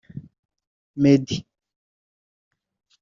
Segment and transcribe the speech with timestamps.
[1.01, 1.37] Meddy